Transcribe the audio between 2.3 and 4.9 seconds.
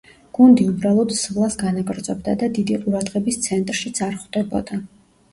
და დიდი ყურადღების ცენტრშიც არ ხვდებოდა.